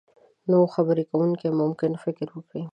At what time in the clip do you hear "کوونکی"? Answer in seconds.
1.09-1.47